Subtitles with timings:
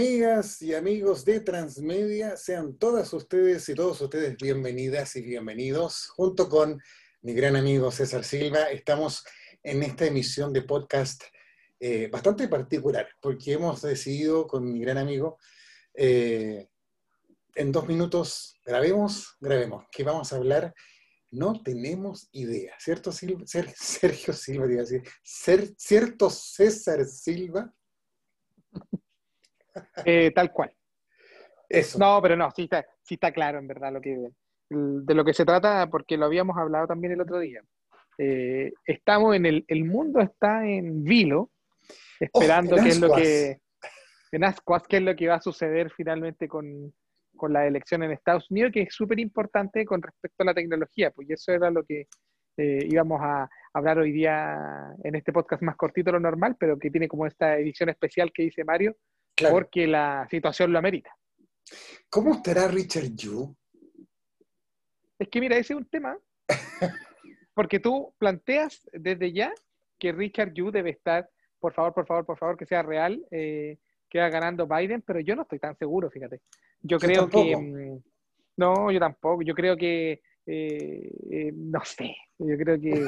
[0.00, 6.08] Amigas y amigos de Transmedia, sean todas ustedes y todos ustedes bienvenidas y bienvenidos.
[6.08, 6.80] Junto con
[7.20, 9.22] mi gran amigo César Silva, estamos
[9.62, 11.24] en esta emisión de podcast
[11.78, 15.36] eh, bastante particular, porque hemos decidido con mi gran amigo,
[15.92, 16.66] eh,
[17.54, 20.74] en dos minutos, grabemos, grabemos, que vamos a hablar,
[21.30, 23.42] no tenemos idea, ¿cierto Silva?
[23.46, 24.66] Sergio Silva,
[25.22, 27.70] ¿cierto César Silva?
[30.04, 30.72] Eh, tal cual.
[31.68, 31.98] Eso.
[31.98, 34.16] No, pero no, sí está, sí está claro en verdad lo que,
[34.68, 37.62] de lo que se trata, porque lo habíamos hablado también el otro día.
[38.18, 41.50] Eh, estamos en el, el mundo está en vilo,
[42.18, 43.60] esperando qué es lo que,
[44.32, 46.92] en Ascuas, qué es lo que va a suceder finalmente con,
[47.36, 51.10] con la elección en Estados Unidos, que es súper importante con respecto a la tecnología,
[51.10, 52.06] pues eso era lo que
[52.56, 56.78] eh, íbamos a hablar hoy día en este podcast más cortito de lo normal, pero
[56.78, 58.94] que tiene como esta edición especial que dice Mario,
[59.50, 61.16] porque la situación lo amerita.
[62.08, 63.54] ¿Cómo estará Richard Yu?
[65.18, 66.18] Es que mira, ese es un tema,
[67.54, 69.52] porque tú planteas desde ya
[69.98, 71.28] que Richard Yu debe estar,
[71.60, 75.20] por favor, por favor, por favor, que sea real, eh, que va ganando Biden, pero
[75.20, 76.40] yo no estoy tan seguro, fíjate.
[76.80, 77.56] Yo, creo que...
[77.56, 78.02] Mm,
[78.56, 79.42] no, yo tampoco.
[79.42, 80.22] Yo creo que...
[80.52, 82.16] Eh, eh, no sé.
[82.36, 83.06] Yo creo que,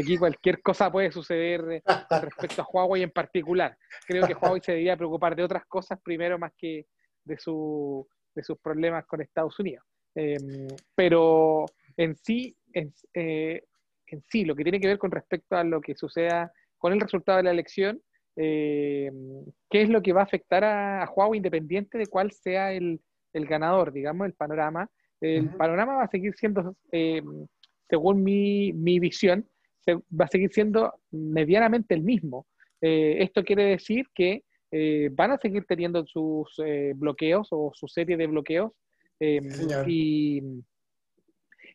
[0.00, 1.82] aquí cualquier cosa puede suceder
[2.22, 3.76] respecto a Huawei en particular.
[4.06, 6.86] Creo que Huawei se debería preocupar de otras cosas primero más que
[7.24, 9.84] de, su, de sus problemas con Estados Unidos.
[10.14, 11.64] Em, pero
[11.96, 13.64] en sí, en, eh,
[14.06, 17.00] en, sí, lo que tiene que ver con respecto a lo que suceda con el
[17.00, 18.00] resultado de la elección,
[18.36, 23.00] em, ¿qué es lo que va a afectar a, Huawei independiente de cuál sea el,
[23.32, 24.88] el ganador, digamos, el panorama?
[25.20, 27.46] El panorama va a seguir siendo em,
[27.88, 29.46] según mi, visión,
[29.88, 32.46] va a seguir siendo medianamente el mismo.
[32.80, 37.86] Eh, esto quiere decir que eh, van a seguir teniendo sus eh, bloqueos o su
[37.88, 38.72] serie de bloqueos.
[39.20, 40.40] y,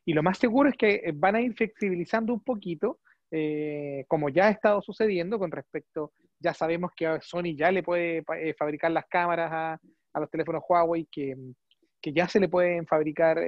[0.06, 3.00] y, lo más seguro es que van a ir flexibilizando un poquito,
[4.08, 8.24] como ya ha estado sucediendo con respecto, ya sabemos que Sony ya le puede
[8.58, 9.80] fabricar las cámaras a,
[10.14, 11.36] a, los teléfonos Huawei, que,
[12.02, 13.40] que ya se le pueden fabricar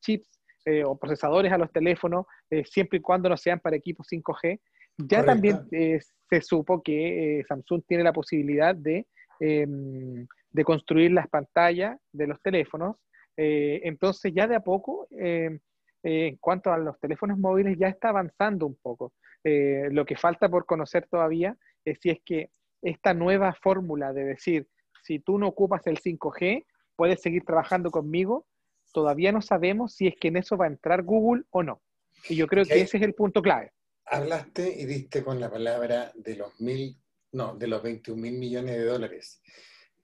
[0.00, 0.36] chips
[0.68, 4.58] eh, o procesadores a los teléfonos, eh, siempre y cuando no sean para equipos 5G.
[4.98, 9.06] Ya también eh, se supo que Samsung tiene la posibilidad de,
[9.38, 12.96] em, de construir las pantallas de los teléfonos.
[13.36, 15.60] entonces ya de a poco, em,
[16.02, 19.12] en cuanto a los teléfonos móviles, ya está avanzando un poco.
[19.44, 22.50] lo que falta por conocer todavía es si es que
[22.82, 24.66] esta nueva fórmula de decir,
[25.02, 26.64] si tú no ocupas el 5G,
[26.96, 28.46] puedes seguir trabajando conmigo,
[28.92, 31.82] todavía no sabemos si es que en eso va a entrar Google o no.
[32.28, 33.72] Y yo creo que ese es el punto clave.
[34.06, 36.98] Hablaste y diste con la palabra de los mil,
[37.32, 39.42] no, de los 21 mil millones de dólares.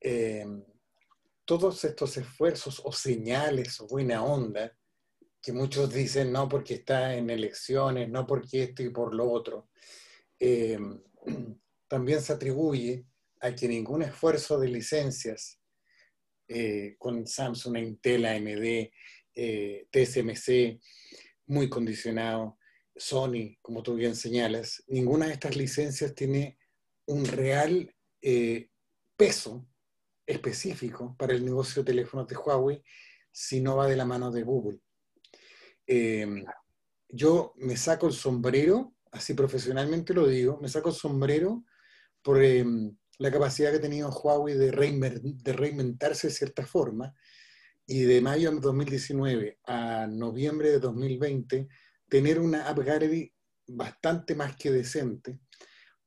[0.00, 0.44] Eh,
[1.44, 4.76] todos estos esfuerzos o señales o buena onda,
[5.41, 9.69] que muchos dicen no porque está en elecciones, no porque esto y por lo otro,
[10.38, 10.78] eh,
[11.88, 13.06] también se atribuye
[13.41, 15.61] a que ningún esfuerzo de licencias
[16.54, 18.90] eh, con Samsung, Intel, AMD,
[19.34, 20.78] eh, TSMC,
[21.46, 22.58] muy condicionado,
[22.94, 26.58] Sony, como tú bien señalas, ninguna de estas licencias tiene
[27.06, 28.68] un real eh,
[29.16, 29.66] peso
[30.26, 32.82] específico para el negocio de teléfonos de Huawei
[33.30, 34.80] si no va de la mano de Google.
[37.08, 41.64] yo me saco el sombrero, así profesionalmente lo digo, me saco el sombrero
[42.22, 47.14] por em, la capacidad que ha tenido Huawei de, reinventarse de cierta forma
[47.86, 51.68] y de mayo de 2019 a noviembre de 2020
[52.08, 53.32] tener una App Gallery
[53.66, 55.38] bastante más que decente,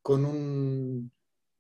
[0.02, 1.12] con un,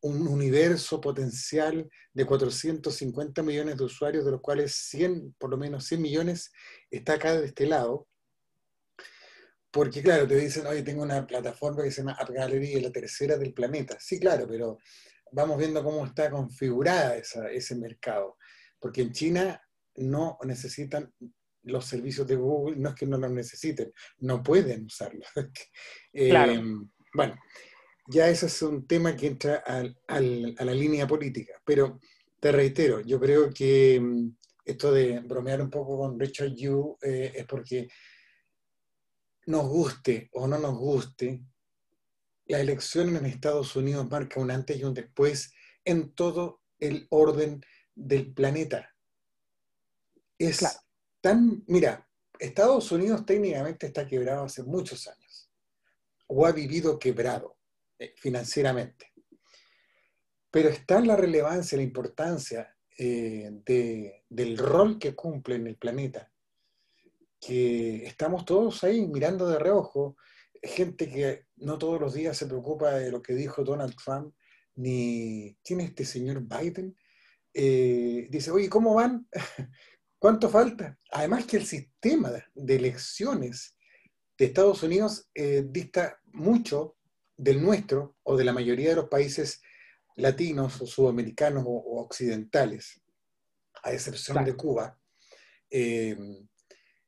[0.01, 5.85] un, universo potencial de 450 millones de usuarios, de los cuales 100, por lo menos
[5.85, 6.51] 100 millones,
[6.91, 8.07] está acá de este lado.
[9.71, 12.91] Porque claro, te dicen, oye, tengo una plataforma que se llama App Gallery, es la
[12.91, 13.98] tercera del planeta.
[14.00, 14.77] Sí, claro, pero
[15.36, 18.38] vamos viendo cómo está configurada ese mercado.
[18.80, 19.62] Porque en China
[19.98, 21.14] no necesitan
[21.64, 25.28] los servicios de Google, no es que no los necesiten, no pueden usarlos.
[26.18, 26.64] Eh,
[27.14, 27.36] bueno,
[28.08, 32.00] ya ese es un tema que entra a la línea política, pero
[32.40, 34.30] te reitero, yo creo que mm,
[34.64, 37.90] esto de bromear un poco con Richard Yu eh, es porque
[39.48, 41.42] nos guste o no nos guste,
[42.45, 45.53] la elección en Estados Unidos marca un antes y un después
[45.83, 47.63] en todo el orden
[47.94, 48.94] del planeta.
[50.38, 50.63] Es
[51.21, 52.07] tan, mira,
[52.39, 55.50] Estados Unidos técnicamente está quebrado hace muchos años,
[56.27, 57.57] o ha vivido quebrado
[57.97, 59.13] eh, financieramente.
[60.51, 63.51] Pero está la relevancia, la importancia eh,
[64.30, 66.31] del rol que cumple en el planeta,
[67.39, 70.18] que estamos todos ahí mirando de reojo,
[70.67, 74.33] gente que no todos los días se preocupa de lo que dijo Donald Trump,
[74.75, 76.95] ni quién es este señor Biden,
[77.53, 79.27] eh, dice, oye, ¿cómo van?
[80.19, 80.97] ¿Cuánto falta?
[81.12, 83.77] Además que el sistema de elecciones
[84.38, 86.97] de Estados Unidos eh, dista mucho
[87.38, 89.62] del nuestro o de la mayoría de los países
[90.15, 93.01] latinos o sudamericanos o, occidentales,
[93.83, 95.00] a excepción de Cuba.
[95.69, 96.17] Eh,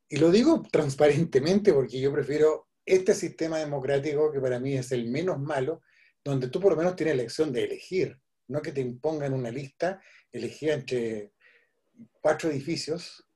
[0.09, 5.09] y lo digo transparentemente porque yo prefiero este sistema democrático que para mí es el
[5.09, 5.81] menos malo,
[6.23, 8.17] donde tú por lo menos tienes la elección de elegir,
[8.47, 10.01] no que te impongan una lista
[10.31, 11.33] elegida entre
[12.21, 13.27] cuatro edificios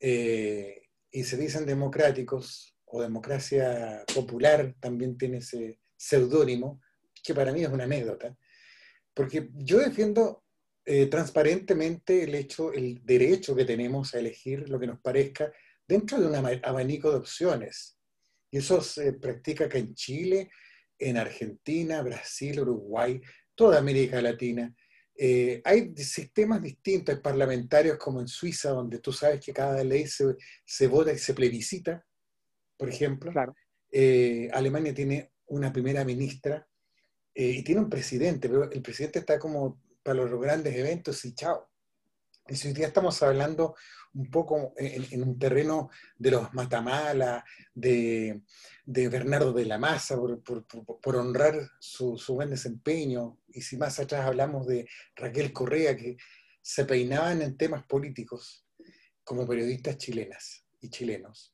[0.00, 0.82] eh,
[1.12, 6.80] y se dicen democráticos o democracia popular, también tiene ese seudónimo,
[7.22, 8.36] que para mí es una anécdota,
[9.14, 10.44] porque yo defiendo
[10.84, 15.52] eh, transparentemente el hecho, el derecho que tenemos a elegir lo que nos parezca
[15.86, 17.95] dentro de un abanico de opciones.
[18.56, 20.50] Y eso se practica acá en Chile,
[20.98, 23.20] en Argentina, Brasil, Uruguay,
[23.54, 24.74] toda América Latina.
[25.14, 30.36] Eh, hay sistemas distintos, parlamentarios como en Suiza, donde tú sabes que cada ley se,
[30.64, 32.02] se vota y se plebiscita,
[32.78, 33.30] por ejemplo.
[33.92, 36.66] Eh, Alemania tiene una primera ministra
[37.34, 41.34] eh, y tiene un presidente, pero el presidente está como para los grandes eventos y
[41.34, 41.68] chao.
[42.48, 43.74] Y si hoy día estamos hablando
[44.14, 47.44] un poco en, un terreno de los Matamala,
[47.74, 48.40] de,
[48.84, 54.88] Bernardo de la Maza, por, honrar su, buen desempeño, y si más atrás hablamos de
[55.16, 56.16] Raquel Correa, que
[56.62, 58.64] se peinaban en temas políticos
[59.24, 61.52] como periodistas chilenas y chilenos.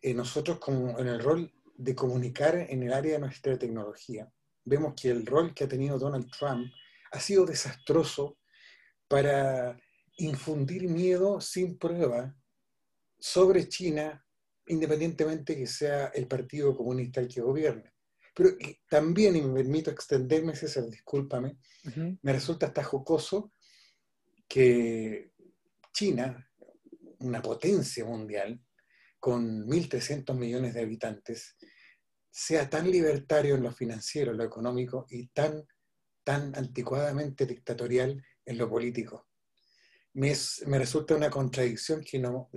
[0.00, 4.32] Eh, nosotros como en el rol de comunicar en el área de nuestra tecnología,
[4.64, 6.72] vemos que el rol que ha tenido Donald Trump
[7.10, 8.38] ha sido desastroso
[9.08, 9.78] para
[10.22, 12.34] infundir miedo sin prueba
[13.18, 14.24] sobre China,
[14.66, 17.92] independientemente que sea el Partido Comunista el que gobierne.
[18.34, 18.50] Pero
[18.88, 21.58] también, y me permito extenderme, César, discúlpame,
[22.22, 23.52] me resulta hasta jocoso
[24.48, 25.32] que
[25.92, 26.50] China,
[27.18, 28.60] una potencia mundial,
[29.20, 31.56] con 1.300 millones de habitantes,
[32.30, 35.66] sea tan libertario en lo financiero, en lo económico y tan,
[36.24, 39.28] tan anticuadamente dictatorial en lo político
[40.14, 40.34] me,
[40.78, 42.50] resulta una contradicción que no,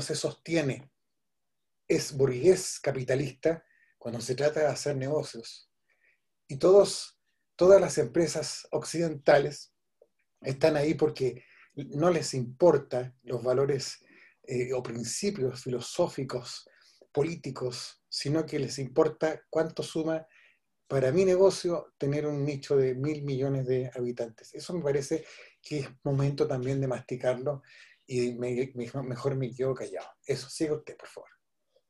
[0.00, 0.90] se sostiene.
[1.88, 3.64] Es burgués capitalista
[3.98, 5.70] cuando se trata de hacer negocios.
[6.48, 7.18] Y todos,
[7.56, 9.72] todas las empresas occidentales
[10.40, 11.44] están ahí porque
[11.74, 14.04] no les importa los valores
[14.44, 16.68] eh, o principios filosóficos,
[17.12, 20.26] políticos, sino que les importa cuánto suma
[20.88, 24.54] para mi negocio tener un nicho de mil millones de habitantes.
[24.54, 25.24] Eso me parece
[25.66, 27.62] que es momento también de masticarlo
[28.06, 30.06] y mejor me quedo callado.
[30.24, 31.30] Eso, sigue usted, por favor.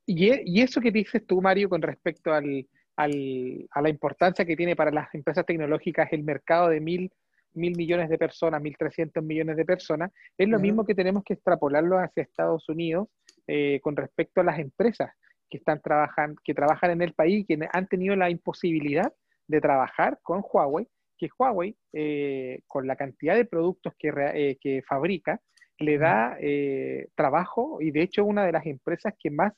[0.07, 4.45] Y, e, y eso que dices tú, Mario, con respecto al, al, a la importancia
[4.45, 7.13] que tiene para las empresas tecnológicas el mercado de mil,
[7.53, 11.35] mil millones de personas, mil trescientos millones de personas, es lo mismo que tenemos que
[11.35, 13.09] extrapolarlo hacia Estados Unidos
[13.47, 15.11] eh, con respecto a las empresas
[15.51, 19.13] que están trabajando, que trabajan en el país, que han tenido la imposibilidad
[19.49, 24.83] de trabajar con Huawei que Huawei, eh, con la cantidad de productos que, eh, que
[24.83, 25.41] fabrica,
[25.79, 29.53] le da eh, trabajo y de hecho una de las empresas que más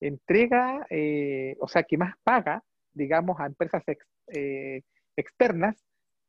[0.00, 0.86] entrega,
[1.60, 3.82] o sea, que más paga, digamos, a empresas
[5.16, 5.82] externas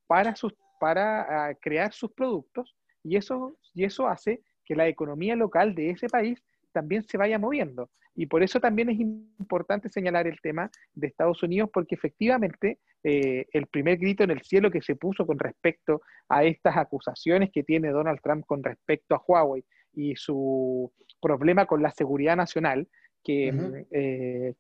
[0.08, 5.36] para, sus, para ah, crear sus productos y eso, y eso hace que la economía
[5.36, 6.41] local de ese país
[6.75, 7.89] también se vaya moviendo.
[8.15, 13.46] Y por eso también es importante señalar el tema de Estados Unidos, porque efectivamente eh,
[13.53, 17.63] el primer grito en el cielo que se puso con respecto a estas acusaciones que
[17.63, 19.63] tiene Donald Trump con respecto a Huawei
[19.94, 20.91] y su
[21.22, 22.88] problema con la seguridad nacional,
[23.24, 23.53] que,
[23.91, 24.53] eh,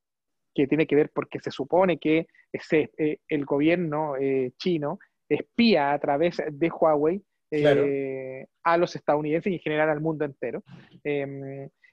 [0.53, 4.13] que tiene que ver porque se supone que ese, eh, el gobierno
[4.57, 7.21] chino espía a través de Huawei
[8.63, 10.63] a los estadounidenses y en general al mundo entero.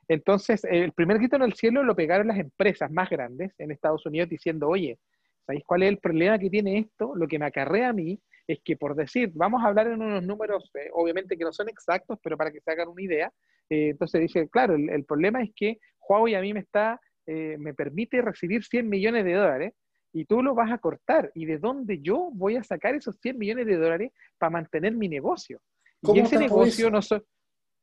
[0.09, 4.05] Entonces, el primer grito en el cielo lo pegaron las empresas más grandes en Estados
[4.07, 4.99] Unidos diciendo, oye,
[5.47, 7.15] ¿sabéis cuál es el problema que tiene esto?
[7.15, 10.23] Lo que me acarrea a mí es que, por decir, vamos a hablar en unos
[10.25, 13.33] números, eh, obviamente que no son exactos, pero para que se hagan una idea,
[13.71, 17.75] eh, entonces dice, claro, el, problema es que Huawei a mí me está, eh, me
[17.75, 19.73] permite recibir 100 millones de dólares
[20.13, 21.31] y tú lo vas a cortar.
[21.35, 25.09] ¿Y de dónde yo voy a sacar esos 100 millones de dólares para mantener mi
[25.09, 25.61] negocio?
[26.03, 27.23] Y ese negocio no, so,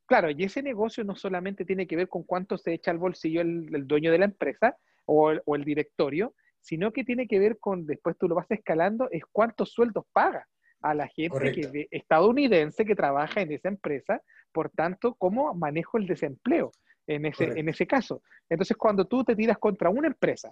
[0.09, 3.41] Claro, y ese negocio no solamente tiene que ver con cuánto se echa al bolsillo
[3.41, 4.75] el, dueño de la empresa
[5.05, 8.49] o el, o el, directorio, sino que tiene que ver con, después tú lo vas
[8.49, 10.47] escalando, es cuántos sueldos paga.
[10.81, 14.19] a la gente que, estadounidense que trabaja en esa empresa,
[14.51, 16.71] por tanto, cómo manejo el desempleo
[17.05, 18.23] en ese, en ese caso.
[18.49, 20.51] Entonces, cuando tú te tiras contra una empresa,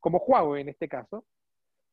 [0.00, 1.24] como Huawei en este caso,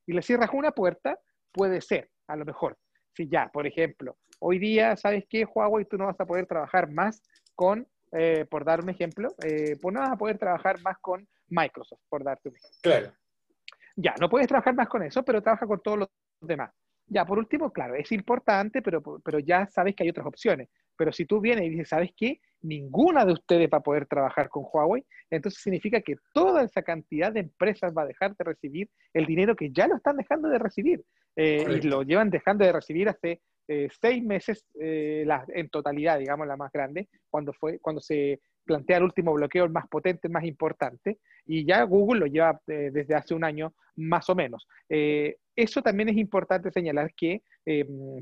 [0.08, 1.20] y le cierras una puerta,
[1.52, 2.80] puede ser, a lo mejor.
[3.16, 5.46] Si ya, por ejemplo, hoy día, ¿sabes qué?
[5.46, 7.24] Huawei, tú no vas a poder trabajar más
[7.56, 11.26] con, eh, por dar un ejemplo, eh, pues no vas a poder trabajar más con
[11.48, 12.80] Microsoft, por darte un ejemplo.
[12.82, 13.14] Claro.
[13.96, 16.10] Ya, no puedes trabajar más con eso, pero trabaja con todos los
[16.42, 16.72] demás.
[17.08, 20.70] Ya, por último, claro, es importante, pero, pero ya sabes que hay otras opciones.
[20.98, 22.42] Pero si tú vienes y dices, ¿sabes qué?
[22.64, 27.32] Ninguna de ustedes va a poder trabajar con Huawei, entonces significa que toda esa cantidad
[27.32, 30.60] de empresas va a dejar de recibir el dinero que ya lo están dejando de
[30.60, 31.04] recibir.
[31.36, 36.48] Eh, y lo llevan dejando de recibir hace eh, seis meses eh, en totalidad, digamos,
[36.48, 40.34] la más grande, cuando, fue, cuando se plantea el último bloqueo, el más potente, el
[40.34, 44.66] más importante, y ya Google lo lleva desde hace un año más o menos.
[44.88, 47.42] eso también es importante señalar que,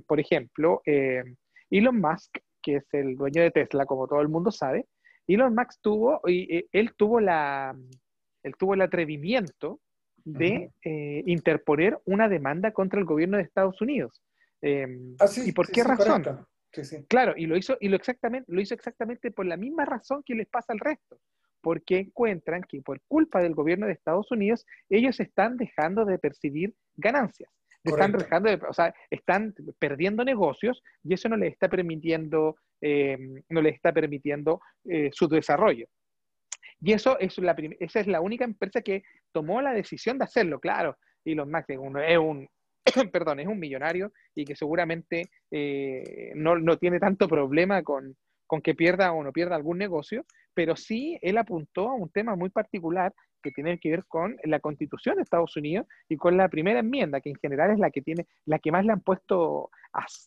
[0.07, 0.81] por ejemplo,
[1.69, 4.87] Elon Musk que es el dueño de Tesla, como todo el mundo sabe,
[5.27, 7.75] Elon Musk tuvo, y, él tuvo la,
[8.43, 9.79] él tuvo el atrevimiento
[10.23, 14.21] de eh, interponer una demanda contra el gobierno de Estados Unidos.
[14.61, 16.45] Em, ah, ¿Y por qué razón?
[17.07, 20.35] Claro, y lo hizo, y lo exactamente, lo hizo exactamente por la misma razón que
[20.35, 21.19] les pasa al resto,
[21.59, 26.73] porque encuentran que por culpa del gobierno de Estados Unidos, ellos están dejando de percibir
[26.95, 27.49] ganancias
[27.83, 28.15] están
[28.67, 33.17] o sea, están perdiendo negocios y eso no les está permitiendo, eh,
[33.49, 35.87] no les está permitiendo eh, su desarrollo.
[36.81, 40.59] Y eso es la esa es la única empresa que tomó la decisión de hacerlo,
[40.59, 40.97] claro.
[41.23, 41.77] Y los Max es
[42.17, 42.47] un,
[43.11, 48.15] perdón, es un millonario y que seguramente eh, no, no, tiene tanto problema con,
[48.51, 52.35] con que pierda o no pierda algún negocio, pero sí él apuntó a un tema
[52.35, 56.49] muy particular que tiene que ver con la constitución de Estados Unidos y con la
[56.49, 59.69] primera enmienda, que en general es la que tiene, la que más le han puesto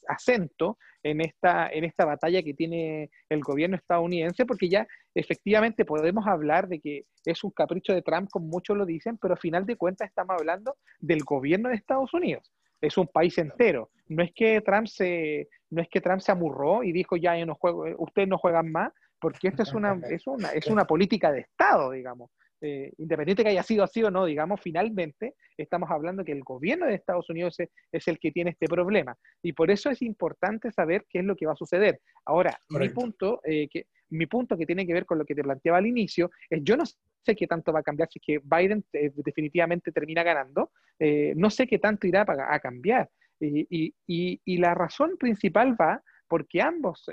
[0.08, 6.26] acento en esta, en esta batalla que tiene el gobierno estadounidense, porque ya efectivamente podemos
[6.26, 9.66] hablar de que es un capricho de Trump, como muchos lo dicen, pero al final
[9.66, 12.50] de cuentas estamos hablando del gobierno de Estados Unidos.
[12.80, 13.90] Es un país entero.
[14.08, 17.46] No es que Trump se, no es que Trump se amurró y dijo ya yo
[17.46, 21.32] no juego, ustedes no juegan más, porque esta es una, es una, es una política
[21.32, 22.30] de Estado, digamos.
[22.66, 26.86] Eh, independiente que haya sido así o no, digamos, finalmente estamos hablando que el gobierno
[26.86, 29.14] de Estados Unidos es, el que tiene este problema.
[29.42, 32.00] Y por eso es importante saber qué es lo que va a suceder.
[32.24, 35.42] Ahora, mi punto, eh, que, mi punto que tiene que ver con lo que te
[35.42, 38.40] planteaba al inicio es, yo no sé qué tanto va a cambiar si es que
[38.42, 40.70] Biden eh, definitivamente termina ganando,
[41.36, 43.10] no sé qué tanto irá a, cambiar.
[43.46, 47.04] Y, y, la razón principal va porque ambos,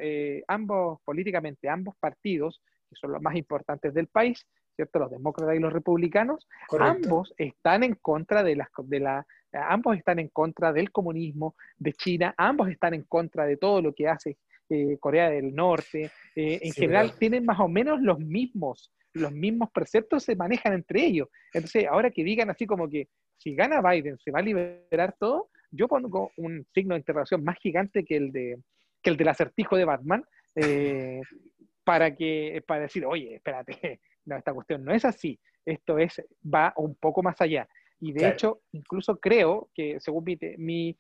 [0.48, 5.00] ambos políticamente, ambos partidos, que son los más importantes del país, ¿cierto?
[5.00, 6.48] Los demócratas y los republicanos,
[6.80, 11.94] ambos están en contra de, las, de la, ambos están en contra del comunismo de
[11.94, 14.38] China, ambos están en contra de todo lo que hace
[14.70, 19.70] eh, Corea del Norte, eh, en general tienen más o menos los mismos, los mismos
[19.72, 21.28] preceptos se manejan entre ellos.
[21.54, 25.50] Entonces, ahora que digan así como que si gana Biden se va a liberar todo,
[25.72, 28.58] yo pongo un signo de interrogación más gigante que el de
[29.02, 30.24] que el del acertijo de Batman,
[30.56, 31.22] eh,
[31.84, 36.74] para que para decir, oye, espérate, no, esta cuestión no es así, esto es, va
[36.78, 37.68] un poco más allá.
[38.00, 40.24] Y de hecho, incluso creo que, según
[40.58, 40.98] mi,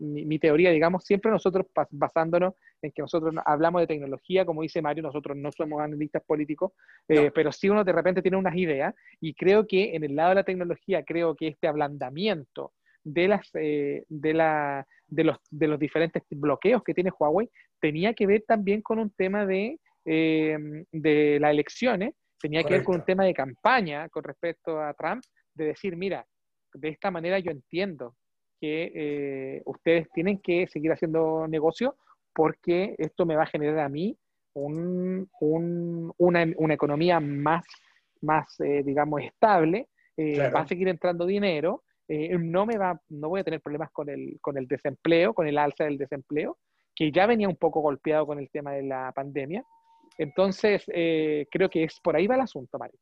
[0.00, 5.04] mi, teoría, digamos, siempre nosotros basándonos en que nosotros hablamos de tecnología, como dice Mario,
[5.04, 6.72] nosotros no somos analistas políticos,
[7.06, 10.30] eh, pero sí uno de repente tiene unas ideas, y creo que en el lado
[10.30, 12.72] de la tecnología, creo que este ablandamiento
[13.04, 17.48] de, las, eh, de, la, de, los, de los diferentes bloqueos que tiene Huawei
[17.80, 20.58] tenía que ver también con un tema de, eh,
[20.92, 25.22] de las elecciones tenía que ver con un tema de campaña con respecto a Trump,
[25.54, 26.26] de decir, mira,
[26.72, 28.16] de esta manera yo entiendo
[28.60, 31.96] que eh, ustedes tienen que seguir haciendo negocio
[32.34, 34.16] porque esto me va a generar a mí
[34.54, 37.64] un, una, una, economía más,
[38.20, 41.84] más eh, digamos, estable, eh, va a seguir entrando dinero,
[42.38, 45.58] no, me va, no voy a tener problemas con el, con el desempleo, con el
[45.58, 46.58] alza del desempleo,
[46.94, 49.64] que ya venía un poco golpeado con el tema de la pandemia,
[50.20, 52.98] entonces, eh, creo que es por ahí va el asunto, Mario.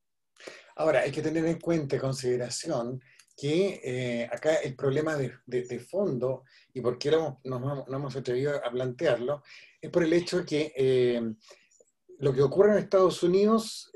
[0.76, 3.00] Ahora, hay que tener en cuenta, en consideración,
[3.36, 8.70] que eh, acá el problema de, fondo, y por qué no, no, hemos atrevido a
[8.70, 9.42] plantearlo,
[9.80, 11.20] es por el hecho de que eh,
[12.20, 13.90] lo que ocurre en Estados Unidos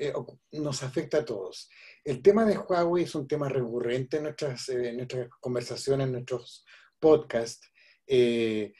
[0.50, 1.71] nos afecta a todos.
[2.05, 6.65] El tema de Huawei es un tema recurrente en nuestras, en nuestras conversaciones, en nuestros
[6.99, 7.71] podcasts.
[8.07, 8.73] este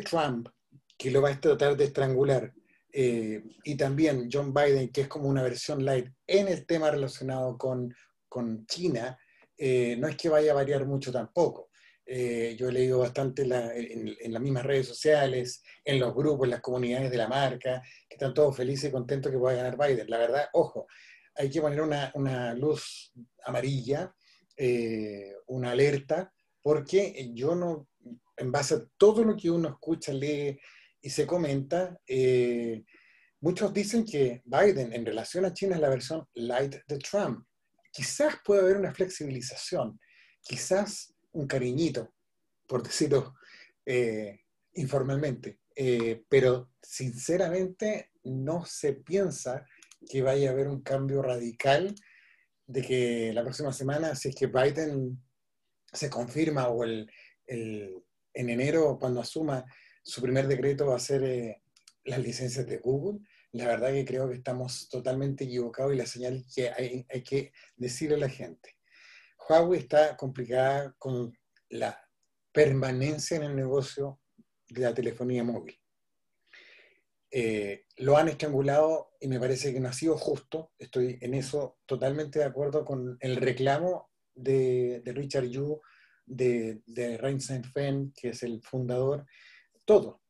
[0.00, 0.48] Trump,
[0.96, 2.52] que lo va a tratar de estrangular,
[2.92, 7.56] eh, y también John Biden, que es como una versión light en el tema relacionado
[7.56, 7.94] con,
[8.28, 9.18] con China,
[9.56, 11.70] eh, no es que vaya a variar mucho tampoco.
[12.06, 16.60] eh, yo he leído bastante en, las mismas redes sociales, en los grupos, en las
[16.60, 20.10] comunidades de la marca, que están todos felices y contentos que pueda ganar Biden.
[20.10, 20.86] La verdad, ojo,
[21.40, 23.12] hay que poner una, luz
[23.44, 24.14] amarilla,
[24.56, 26.30] eh, una alerta,
[26.62, 27.88] porque yo no,
[28.36, 30.60] en base a todo lo que uno escucha, lee
[31.00, 32.84] y se comenta, eh,
[33.40, 37.46] muchos dicen que Biden en relación a China es la versión light de Trump.
[37.90, 39.98] Quizás puede haber una flexibilización,
[40.42, 42.12] quizás un cariñito,
[42.66, 43.34] por decirlo
[43.86, 44.40] eh,
[44.74, 49.64] informalmente, eh, pero sinceramente no se piensa
[50.08, 51.94] que vaya a haber un cambio radical
[52.66, 55.20] de que la próxima semana, si es que Biden
[55.92, 57.10] se confirma o el,
[57.46, 58.04] en
[58.48, 59.64] enero cuando asuma
[60.02, 61.62] su primer decreto va a ser eh,
[62.04, 63.20] las licencias de Google,
[63.52, 67.52] la verdad que creo que estamos totalmente equivocados y la señal que hay, hay que
[67.76, 68.76] decirle a la gente.
[69.48, 71.36] Huawei está complicada con
[71.70, 72.00] la
[72.52, 74.20] permanencia en el negocio
[74.68, 75.79] de la telefonía móvil.
[77.30, 80.72] Eh, lo han estrangulado y me parece que no ha sido justo.
[80.78, 85.80] Estoy en eso totalmente de acuerdo con el reclamo de, Richard Yu,
[86.26, 89.26] de, de Rein Fen, que es el fundador.
[89.84, 90.22] Todo.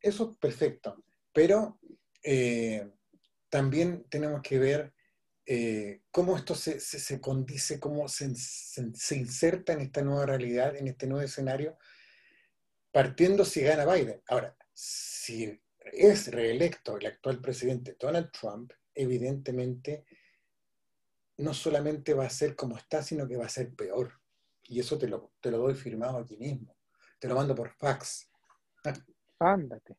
[0.00, 1.04] Eso es perfecto.
[1.32, 1.78] Pero
[2.22, 2.90] eh,
[3.48, 4.94] también tenemos que ver
[5.44, 10.88] eh, cómo esto se, se, condice, cómo se, se, inserta en esta nueva realidad, en
[10.88, 11.78] este nuevo escenario,
[12.90, 14.20] partiendo si gana Biden.
[14.26, 15.60] Ahora, si
[15.92, 20.04] es reelecto el actual presidente Donald Trump, evidentemente
[21.38, 24.12] no solamente va a ser como está, sino que va a ser peor.
[24.64, 26.76] Y eso te lo, te lo doy firmado aquí mismo.
[27.18, 28.30] Te lo mando por fax.
[29.38, 29.96] Ándate.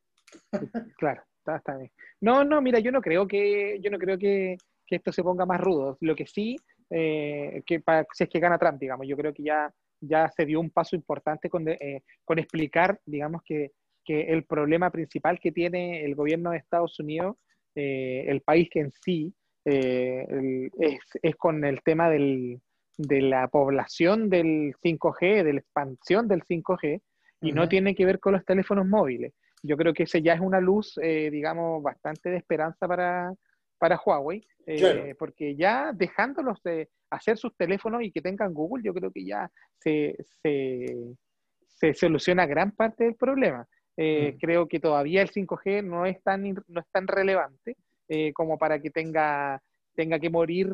[0.97, 1.91] claro, está, bien.
[2.21, 5.45] No, no, mira, yo no creo que, yo no creo que, que esto se ponga
[5.45, 5.97] más rudo.
[6.01, 6.57] Lo que sí,
[6.89, 10.59] eh, que si es que gana Trump, digamos, yo creo que ya, ya se dio
[10.59, 13.73] un paso importante con, eh, con explicar, digamos, que,
[14.07, 17.35] que, el problema principal que tiene el gobierno de Estados Unidos,
[17.75, 19.33] eh, el país en sí,
[19.65, 22.61] es, es, con el tema del,
[22.97, 27.01] de la población del 5G, de la expansión del 5G,
[27.41, 29.33] y no tiene que ver con los teléfonos móviles.
[29.61, 33.33] Yo creo que ese ya es una luz, digamos, bastante de esperanza para,
[33.77, 38.93] para Huawei, eh, porque ya dejándolos de hacer sus teléfonos y que tengan Google, yo
[38.93, 43.67] creo que ya se, se, soluciona gran parte del problema.
[43.97, 44.37] Eh, mm.
[44.39, 47.75] Creo que todavía el 5G no es tan, no es tan relevante
[48.07, 49.61] eh, como para que tenga,
[49.95, 50.69] tenga que morir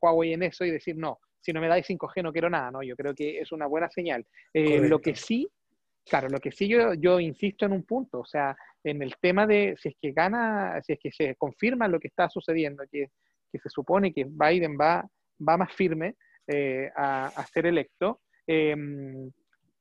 [0.00, 2.82] Huawei en eso y decir, no, si no me dais 5G no quiero nada, ¿no?
[2.82, 4.26] Yo creo que es una buena señal.
[4.52, 5.48] lo que sí,
[6.06, 9.46] claro, lo que sí yo, yo insisto en un punto, o sea, en el tema
[9.46, 13.08] de si es que gana, si es que se confirma lo que está sucediendo, que,
[13.52, 15.04] se supone que Biden va,
[15.46, 16.14] va más firme
[16.46, 19.30] eh, a, ser electo, em,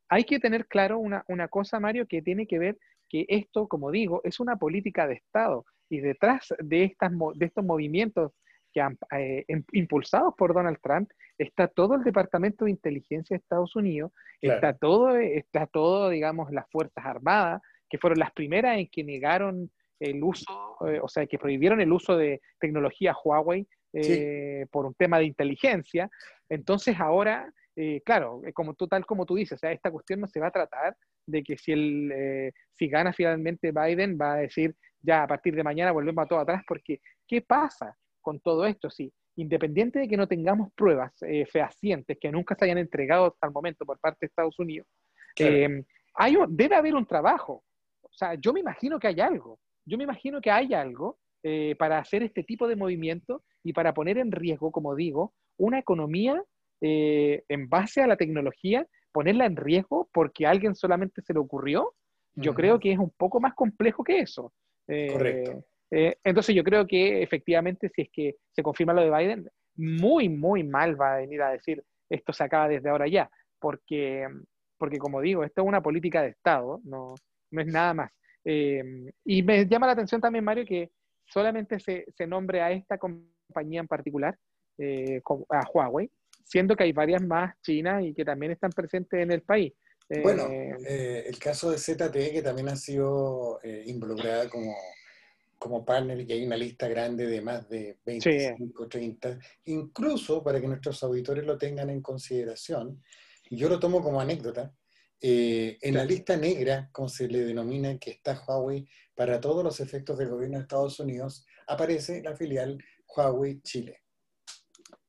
[0.09, 4.21] hay que tener claro una, cosa, Mario, que tiene que ver que esto, como digo,
[4.23, 8.33] es una política de Estado y detrás de, estas, de estos movimientos
[8.71, 13.41] que han, eh, em, impulsados por Donald Trump está todo el Departamento de Inteligencia de
[13.41, 18.87] Estados Unidos, está todo, está todo, digamos, las Fuerzas Armadas, que fueron las primeras en
[18.87, 24.65] que negaron el uso, eh, o sea, que prohibieron el uso de tecnología Huawei eh,
[24.71, 26.09] por un tema de inteligencia.
[26.47, 30.27] Entonces ahora, eh, claro, como tú, tal como tú dices, o sea, esta cuestión no
[30.27, 34.75] se va a tratar de que si, el, si gana finalmente Biden va a decir,
[35.01, 38.89] ya a partir de mañana volvemos a todo atrás, porque ¿qué pasa con todo esto?
[38.89, 41.13] Sí, independiente de que no tengamos pruebas
[41.51, 44.87] fehacientes que nunca se hayan entregado hasta el momento por parte de Estados Unidos,
[46.15, 47.63] hay, debe haber un trabajo
[48.11, 51.75] o sea, yo me imagino que hay algo, yo me imagino que hay algo eh,
[51.77, 56.41] para hacer este tipo de movimiento y para poner en riesgo, como digo, una economía
[56.81, 61.39] eh, en base a la tecnología, ponerla en riesgo porque a alguien solamente se le
[61.39, 61.93] ocurrió,
[62.35, 64.53] yo creo que es un poco más complejo que eso.
[64.87, 65.65] Eh, Correcto.
[65.91, 70.63] entonces yo creo que efectivamente si es que se confirma lo de Biden, muy, muy
[70.63, 74.27] mal va a venir a decir esto se acaba desde ahora ya, porque,
[74.77, 77.15] porque como digo, esto es una política de Estado, no,
[77.51, 78.11] no es nada más.
[78.43, 80.91] Eh, y me llama la atención también, Mario, que
[81.25, 84.35] solamente se, se nombre a esta compañía en particular,
[84.77, 86.09] eh, a Huawei,
[86.49, 89.73] siendo que hay varias más chinas y que también están presentes en el país.
[90.23, 94.75] bueno, eh, el caso de ZTE, que también ha sido involucrada como,
[95.59, 100.67] como partner, y hay una lista grande de más de 25, 30, incluso para que
[100.67, 103.01] nuestros auditores lo tengan en consideración,
[103.51, 104.73] yo lo tomo como anécdota,
[105.21, 109.79] eh, en la lista negra, como se le denomina, que está Huawei para todos los
[109.81, 114.03] efectos del gobierno de Estados Unidos, aparece la filial Huawei Chile.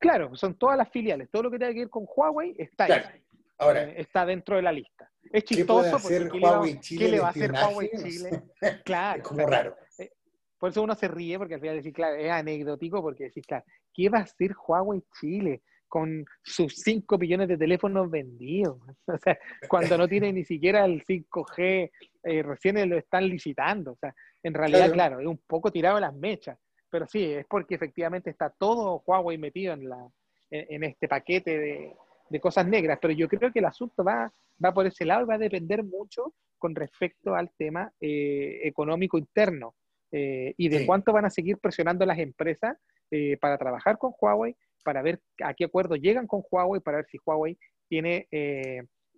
[0.01, 3.03] Claro, son todas las filiales, todo lo que tenga que ver con Huawei está ahí.
[3.59, 5.11] Ahora, eh, está dentro de la lista.
[5.31, 8.43] Es chistoso ¿qué puede Huawei Chile ¿qué le va a hacer Huawei Chile?
[8.85, 9.19] Claro.
[9.23, 9.77] es como raro.
[9.99, 10.11] Eh,
[10.59, 13.65] por eso uno se ríe, porque al final decir, claro, es anecdótico, porque decís, claro,
[13.93, 18.81] ¿qué va a hacer Huawei Chile con sus 5 millones de teléfonos vendidos?
[19.07, 21.91] O sea, cuando no tiene ni siquiera el 5G,
[22.23, 23.93] eh, recién lo están licitando.
[23.93, 25.21] O sea, en realidad, claro.
[25.21, 26.59] es un poco tirado a las mechas.
[26.91, 30.11] Pero sí, es porque efectivamente está todo Huawei metido en, la,
[30.51, 31.95] en este paquete de,
[32.31, 34.33] de cosas negras, pero yo creo que el asunto va,
[34.65, 39.19] va por ese lado y va a depender mucho con respecto al tema eh, económico
[39.19, 39.75] interno
[40.13, 42.79] eh, y de cuánto van a seguir presionando las empresas
[43.11, 47.07] eh, para trabajar con Huawei, para ver a qué acuerdo llegan con Huawei, para ver
[47.07, 48.29] si Huawei tiene,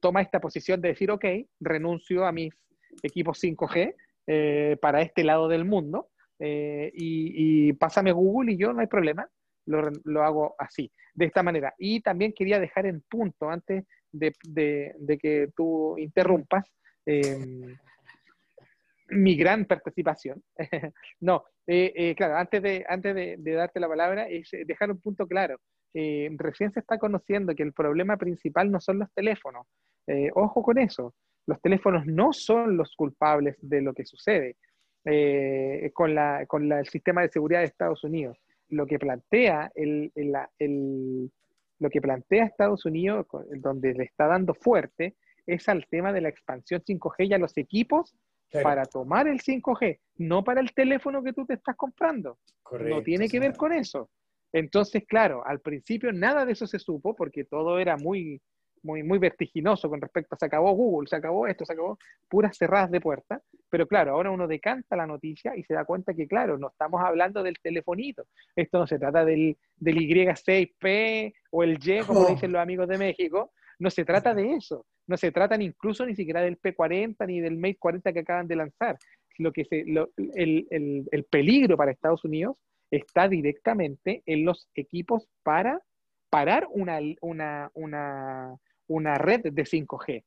[0.01, 1.27] toma esta posición de decir, ok,
[1.61, 2.55] renuncio a mis
[3.03, 8.89] equipos 5G para este lado del mundo y, y pásame Google y yo no hay
[8.89, 9.29] problema,
[9.67, 11.75] lo, lo, hago así, de esta manera.
[11.79, 16.65] Y también quería dejar en punto, antes de, de, que tú interrumpas,
[17.07, 17.77] em,
[19.09, 20.43] mi gran participación.
[21.21, 25.27] no, eh, eh, claro, antes, de, antes de, darte la palabra, es dejar un punto
[25.27, 25.59] claro.
[25.95, 29.67] Eh, recién se está conociendo que el problema principal no son los teléfonos.
[30.35, 31.15] ojo con eso,
[31.47, 34.57] los teléfonos no son los culpables de lo que sucede
[35.95, 38.39] con, la, con la, el sistema de seguridad de Estados Unidos
[38.73, 40.11] lo que plantea el,
[41.79, 46.29] lo que plantea Estados Unidos, donde le está dando fuerte, es al tema de la
[46.29, 48.17] expansión 5G y a los equipos
[48.63, 52.39] para tomar el 5G, no para el teléfono que tú te estás comprando.
[52.81, 54.11] no tiene que ver con eso.
[54.53, 58.41] Entonces, claro, al principio nada de eso se supo porque todo era muy,
[58.83, 62.57] muy, muy vertiginoso con respecto a se acabó Google, se acabó esto, se acabó puras
[62.57, 63.41] cerradas de puerta.
[63.71, 67.01] Pero claro, ahora uno decanta la noticia y se da cuenta que, claro, no estamos
[67.03, 68.25] hablando del telefonito.
[68.55, 72.99] Esto no se trata del, del Y6P o el Y, como dicen los amigos de
[72.99, 73.53] México.
[73.79, 74.87] No se trata de eso.
[75.07, 78.47] No se trata ni incluso ni siquiera del P40 ni del Mate 40 que acaban
[78.47, 78.99] de lanzar.
[79.39, 82.57] Lo que se, el, el, el peligro para Estados Unidos
[82.91, 85.81] está directamente en los equipos para
[86.33, 88.57] parar una, una, una,
[88.89, 90.25] una red de 5G.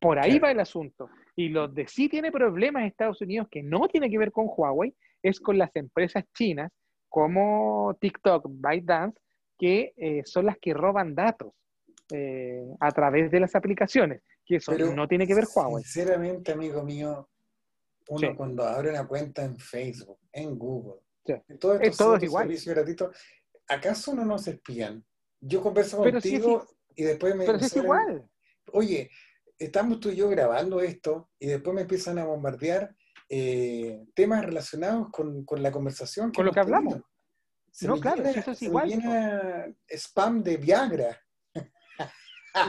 [0.00, 1.08] Por ahí va el asunto.
[1.34, 4.46] Y lo de sí tiene problemas en Estados Unidos que no tiene que ver con
[4.48, 6.70] Huawei, es con las empresas chinas
[7.08, 9.18] como TikTok, ByteDance,
[9.58, 11.52] que eh, son las que roban datos
[12.12, 15.82] eh, a través de las aplicaciones, que eso no tiene que ver Huawei.
[15.82, 17.28] Sinceramente, amigo mío,
[18.08, 22.54] uno cuando abre una cuenta en Facebook, en Google, en todos estos todo es igual.
[22.66, 23.16] gratuitos,
[23.68, 25.04] ¿acaso no nos espían?
[25.40, 27.44] Yo converso contigo y después me...
[27.44, 28.28] Pero es igual.
[28.72, 29.10] Oye,
[29.58, 32.94] estamos tú y yo grabando esto y después me empiezan a bombardear
[33.28, 36.32] eh, temas relacionados con, la conversación.
[36.32, 37.00] con lo que hablamos.
[37.82, 39.76] no, claro, eso es igual.
[39.88, 41.20] spam de Viagra.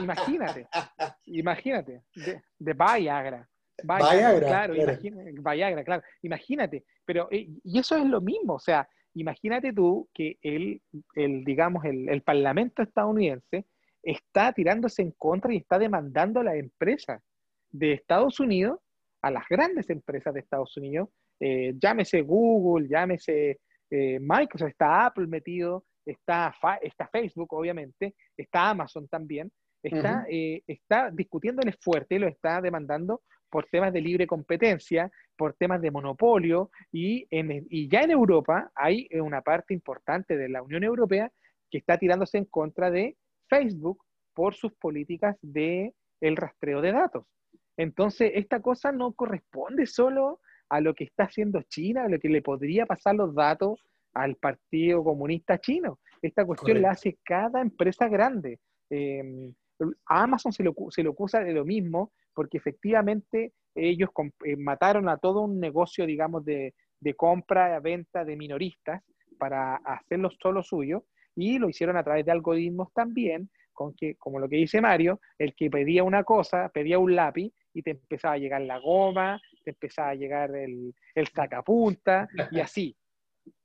[0.02, 0.68] Imagínate,
[1.26, 2.42] imagínate, de,
[2.74, 3.48] Viagra.
[3.82, 6.02] Viagra, claro, Viagra, claro.
[6.22, 10.82] Imagínate, pero, eh, y eso es lo mismo, o sea, imagínate tú que el,
[11.14, 13.64] el digamos, el, el Parlamento estadounidense
[14.10, 17.22] está tirándose en contra y está demandando a las empresas
[17.70, 18.80] de Estados Unidos,
[19.20, 25.26] a las grandes empresas de Estados Unidos, eh, llámese Google, llámese eh, Microsoft, está Apple
[25.26, 32.62] metido, está, está Facebook, obviamente, está Amazon también, está, eh, está discutiéndole fuerte, lo está
[32.62, 38.12] demandando por temas de libre competencia, por temas de monopolio, y, en, y ya en
[38.12, 41.30] Europa hay una parte importante de la Unión Europea
[41.70, 43.16] que está tirándose en contra de
[43.48, 44.02] Facebook
[44.34, 47.24] por sus políticas de el rastreo de datos.
[47.76, 52.28] Entonces, esta cosa no corresponde solo a lo que está haciendo China, a lo que
[52.28, 53.80] le podría pasar los datos
[54.14, 55.98] al Partido Comunista Chino.
[56.20, 58.58] Esta cuestión la hace cada empresa grande.
[58.90, 59.52] Eh,
[60.06, 64.10] a Amazon se le, se le acusa de lo mismo, porque efectivamente ellos
[64.44, 69.02] eh, mataron a todo un negocio, digamos, de, de compra, venta de minoristas
[69.38, 71.04] para hacerlo solo suyo,
[71.38, 75.20] y lo hicieron a través de algoritmos también, con que, como lo que dice Mario,
[75.38, 79.40] el que pedía una cosa, pedía un lápiz y te empezaba a llegar la goma,
[79.62, 82.96] te empezaba a llegar el, el sacapunta y así.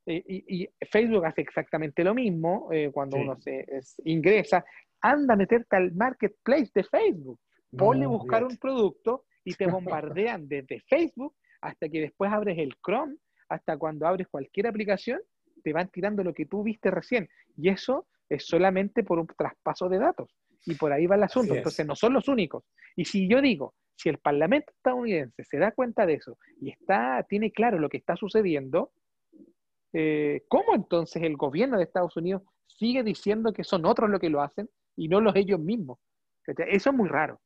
[0.06, 3.66] Eh, y, Facebook hace exactamente lo mismo eh, cuando uno se
[4.04, 4.64] ingresa.
[5.00, 7.40] Anda a meterte al marketplace de Facebook,
[7.76, 12.72] ponle a buscar un producto y te bombardean desde Facebook hasta que después abres el
[12.84, 13.16] Chrome,
[13.48, 15.20] hasta cuando abres cualquier aplicación
[15.64, 17.28] te van tirando lo que tú viste recién.
[17.56, 20.30] Y eso es solamente por un traspaso de datos.
[20.66, 21.54] Y por ahí va el asunto.
[21.54, 22.64] Entonces, no son los únicos.
[22.94, 27.24] Y si yo digo, si el Parlamento estadounidense se da cuenta de eso y está,
[27.28, 28.92] tiene claro lo que está sucediendo,
[29.92, 34.30] eh, ¿cómo entonces el gobierno de Estados Unidos sigue diciendo que son otros los que
[34.30, 35.98] lo hacen y no los ellos mismos?
[36.46, 37.40] Eso es muy raro.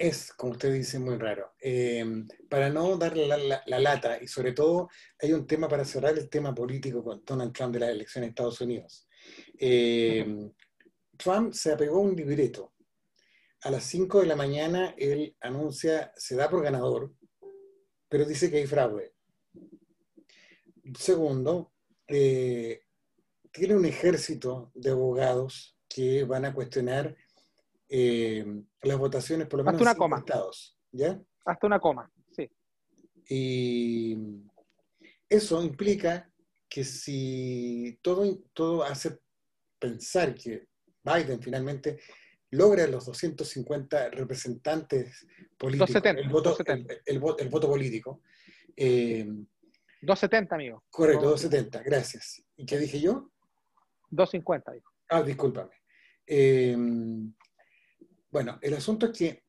[0.00, 1.52] Es, como usted dice, muy raro.
[1.60, 4.88] Eh, para no darle la, lata, y sobre todo
[5.20, 8.30] hay un tema para cerrar el tema político con Donald Trump de las elecciones de
[8.30, 9.06] Estados Unidos.
[9.58, 10.50] Eh,
[11.18, 12.72] Trump se apegó a un libreto.
[13.60, 17.12] A las 5 de la mañana él anuncia, se da por ganador,
[18.08, 19.12] pero dice que hay fraude.
[20.98, 21.74] Segundo,
[22.08, 22.84] eh,
[23.52, 27.14] tiene un ejército de abogados que van a cuestionar
[27.92, 28.46] eh,
[28.82, 30.18] las votaciones por lo menos Hasta una coma.
[30.18, 30.78] estados.
[30.92, 31.20] ¿ya?
[31.44, 32.48] Hasta una coma, sí.
[33.28, 34.16] Y
[35.28, 36.30] eso implica
[36.68, 39.18] que si todo, todo hace
[39.78, 40.68] pensar que
[41.02, 41.98] Biden finalmente
[42.50, 45.26] logra los 250 representantes
[45.58, 46.94] políticos, 270, el, voto, 270.
[46.94, 48.22] El, el, el, voto político.
[48.76, 49.26] Eh,
[50.02, 50.84] 270, amigo.
[50.90, 52.42] Correcto, 270, gracias.
[52.56, 53.30] ¿Y qué dije yo?
[54.10, 54.90] 250, dijo.
[55.08, 55.72] Ah, discúlpame.
[56.26, 56.76] Eh,
[58.30, 59.44] bueno, el asunto es que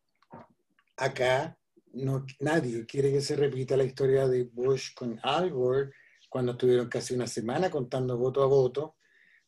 [0.97, 1.57] acá
[1.93, 5.91] no, nadie quiere que se repita la historia de Bush con Al Gore
[6.29, 8.95] cuando estuvieron casi una semana contando voto a voto.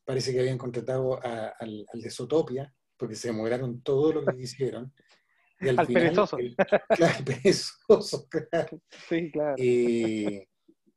[0.03, 4.41] Parece que habían contratado a, al, al, de Zootopia, porque se demoraron todo lo que
[4.41, 4.93] hicieron.
[5.61, 6.37] Y al, al final, perezoso.
[6.37, 8.81] El, claro, perezoso, claro.
[9.07, 9.55] Sí, claro.
[9.57, 10.45] Y,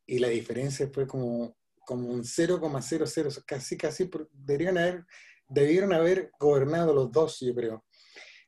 [0.07, 5.07] y la diferencia fue como, como un 0,00, casi, casi, deberían haber,
[5.49, 7.86] debieron haber gobernado los dos, yo creo.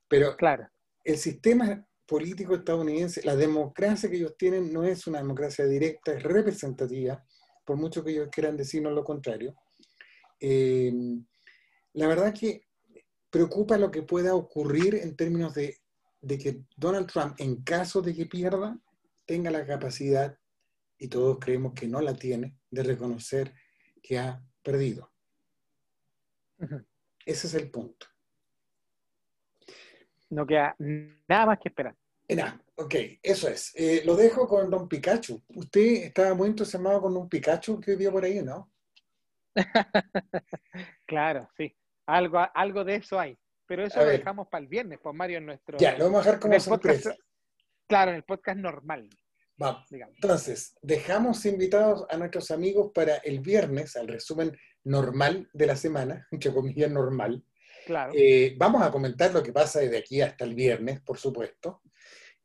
[0.08, 0.68] Pero claro.
[1.04, 6.22] el sistema político estadounidense, la democracia que ellos tienen no es una democracia directa, es
[6.22, 7.22] representativa,
[7.64, 9.54] por mucho que ellos quieran decirnos lo contrario.
[10.40, 10.90] Eh,
[11.92, 12.66] la verdad que
[13.30, 15.76] preocupa lo que pueda ocurrir en términos de,
[16.22, 18.80] de, que Donald Trump, en caso de que pierda,
[19.26, 20.38] tenga la capacidad,
[20.98, 23.52] y todos creemos que no la tiene, de reconocer
[24.02, 25.12] que ha perdido.
[26.58, 26.86] Uh -huh.
[27.26, 28.06] Ese es el punto.
[30.30, 31.94] No queda nada más que esperar.
[32.28, 33.72] Nada, ok, eso es.
[33.74, 35.42] Eh, lo dejo con Don Pikachu.
[35.48, 38.70] Usted estaba muy entusiasmado con un Pikachu que vio por ahí, ¿no?
[41.06, 41.74] claro, sí.
[42.06, 43.38] Algo, algo de eso hay.
[43.66, 44.18] Pero eso A lo ver.
[44.20, 45.78] dejamos para el viernes, pues Mario, en nuestro.
[45.78, 47.16] Ya, lo vamos a dejar como podcast, sorpresa.
[47.86, 49.08] claro, en el podcast normal,
[49.56, 49.86] Vamos.
[49.90, 50.14] digamos.
[50.14, 56.26] Entonces, dejamos invitados a nuestros amigos para el viernes, al resumen normal de la semana,
[56.30, 57.44] entre comillas normal.
[57.88, 58.12] Claro.
[58.14, 61.80] Eh, vamos a comentar lo que pasa desde aquí hasta el viernes, por supuesto.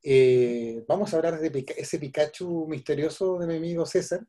[0.02, 4.26] Eh, vamos a hablar de ese Pikachu misterioso de mi amigo César.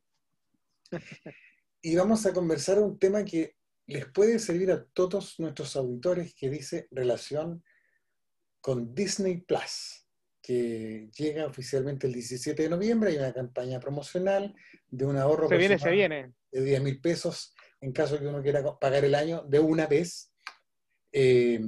[1.87, 6.49] Y vamos a conversar un tema que les puede servir a todos nuestros auditores, que
[6.49, 7.63] dice relación
[8.63, 10.09] con Disney Plus,
[10.41, 13.11] que llega oficialmente el 17 de noviembre.
[13.11, 14.55] Hay una campaña promocional
[14.89, 16.33] de un ahorro se viene, se personal viene.
[16.51, 20.34] de 10 mil pesos en caso que uno quiera pagar el año de una vez.
[21.17, 21.61] Eh,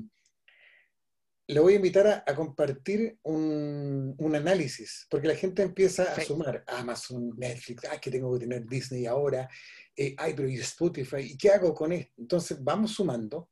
[1.48, 6.16] le voy a invitar a, a compartir un, un, análisis, porque la gente empieza a
[6.16, 6.26] Sí.
[6.26, 9.48] sumar Amazon, Netflix, ay, que tengo que tener Disney ahora,
[9.94, 12.12] eh, ay, pero y Spotify, ¿y qué hago con esto?
[12.18, 13.48] Entonces vamos sumando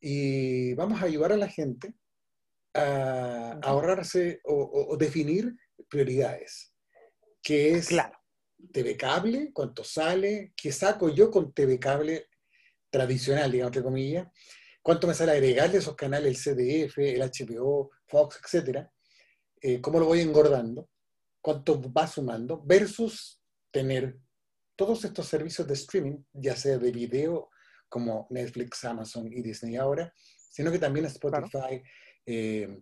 [0.00, 1.94] y vamos a ayudar a la gente
[2.74, 5.56] a, ahorrarse o, o- o definir
[5.88, 6.72] prioridades,
[7.42, 8.16] que es Claro.
[8.72, 12.28] TV cable, cuánto sale, qué saco yo con TV cable
[12.88, 14.28] tradicional, digamos, entre comillas,
[14.86, 16.54] cuánto me sale agregarle esos canales, el
[16.86, 18.88] CDF, el HBO, Fox, etcétera,
[19.60, 20.88] eh, cómo lo voy engordando,
[21.40, 24.16] cuánto va sumando, versus tener
[24.76, 27.50] todos estos servicios de streaming, ya sea de video
[27.88, 30.12] como Netflix, Amazon y Disney ahora,
[30.52, 31.82] sino que también Spotify,
[32.24, 32.80] eh,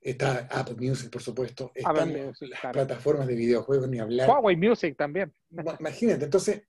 [0.00, 2.74] está Apple Music, por supuesto, están Music, las claro.
[2.74, 4.28] plataformas de videojuegos, ni hablar.
[4.28, 5.34] Huawei Music también.
[5.50, 6.62] Ma- Imagínate, entonces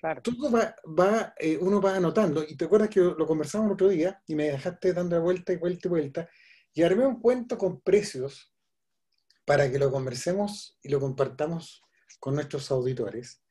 [0.00, 0.22] Claro.
[0.22, 3.88] todo va, va, eh, uno va anotando, y te acuerdas que lo conversamos el otro
[3.88, 6.28] día y me dejaste dando vuelta y vuelta y vuelta,
[6.72, 8.54] y armé un cuento con precios
[9.44, 11.82] para que lo conversemos y lo compartamos
[12.20, 13.42] con nuestros auditores,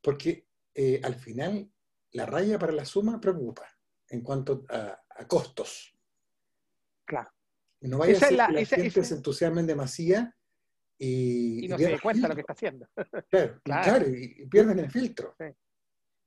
[0.00, 1.68] porque eh, al final
[2.12, 3.66] la raya para la suma preocupa
[4.08, 5.98] en cuanto a, a costos.
[7.04, 7.30] Claro.
[7.80, 10.36] No vaya Esa a ser la- que la esa- gente esa- se entusiasme en demasía
[10.96, 12.86] y, Y no se pierda dé cuenta lo que está haciendo.
[12.96, 13.60] y Claro.
[13.62, 15.34] claro, y, y pierden el filtro.
[15.38, 15.44] Sí,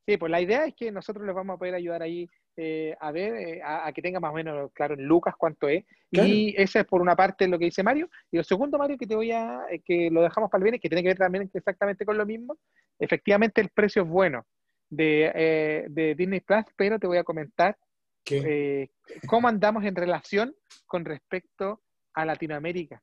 [0.05, 3.33] pues la idea es que nosotros les vamos a poder ayudar ahí eh, a ver,
[3.35, 5.85] eh, a, a que tenga más o menos claro en Lucas cuánto es.
[6.11, 6.27] Claro.
[6.27, 8.09] Y ese es por una parte lo que dice Mario.
[8.31, 10.81] Y lo segundo, Mario, que te voy a, eh, que lo dejamos para el viernes,
[10.81, 12.57] que tiene que ver también exactamente con lo mismo.
[12.99, 14.45] Efectivamente, el precio es bueno
[14.89, 17.77] de, eh, de Disney Plus, pero te voy a comentar
[18.29, 18.89] eh,
[19.27, 20.53] cómo andamos en relación
[20.85, 21.81] con respecto
[22.13, 23.01] a Latinoamérica.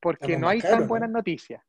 [0.00, 0.86] Porque Estamos no hay tan ¿no?
[0.86, 1.62] buenas noticias.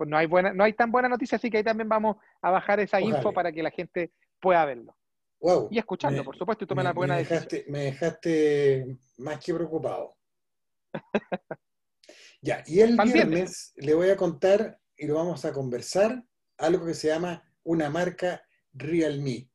[0.00, 2.50] Pues no hay, buena, no hay tan buenas noticias, así que ahí también vamos a
[2.50, 3.18] bajar esa Ojalá.
[3.18, 4.10] info para que la gente
[4.40, 4.96] pueda verlo.
[5.40, 5.68] Wow.
[5.70, 7.64] Y escuchando, Me- por supuesto, y tomé me, la buena me decisión.
[7.68, 10.16] me dejaste más que preocupado.
[12.40, 13.74] ya, y el viernes.
[13.76, 16.24] le voy a contar y lo vamos a conversar
[16.56, 19.50] algo que se llama una marca Realme.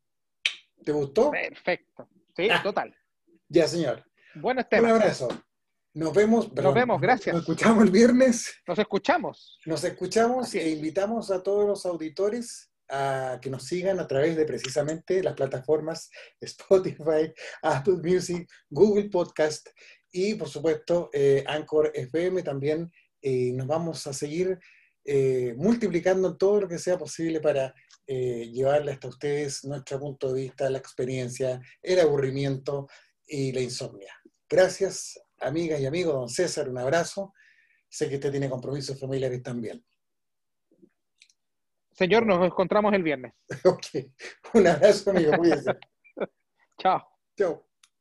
[0.84, 1.32] ¿Te gustó?
[1.32, 2.08] Perfecto.
[2.36, 2.62] Sí, Ah.
[2.62, 2.96] total.
[3.50, 4.04] Ya, señor.
[4.36, 4.92] Buenos Un temas.
[4.92, 5.28] abrazo.
[5.96, 6.48] Nos vemos.
[6.50, 7.34] perdón, vemos, gracias.
[7.34, 8.54] Nos escuchamos el viernes.
[8.68, 9.60] Nos escuchamos.
[9.66, 10.76] Nos escuchamos Así e es.
[10.76, 16.10] invitamos a todos los auditores a que nos sigan a través de precisamente las plataformas
[16.40, 19.68] Spotify, Apple Music, Google Podcast
[20.12, 22.92] y por supuesto eh, Anchor FM también.
[23.22, 24.60] Eh, nos vamos a seguir
[25.04, 27.74] eh, multiplicando todo lo que sea posible para
[28.08, 32.88] eh, llevarle hasta ustedes nuestro punto de vista, la experiencia, el aburrimiento
[33.28, 34.14] y la insomnia.
[34.50, 36.14] Gracias, amigas y amigos.
[36.14, 37.34] Don César, un abrazo.
[37.88, 39.86] Sé que usted tiene compromisos familiares también.
[41.92, 43.34] Señor, nos encontramos el viernes.
[43.64, 43.86] Ok.
[44.54, 45.32] Un abrazo, amigo.
[45.38, 45.72] Cuídense.
[46.78, 47.02] Chao.
[47.38, 47.65] Chao.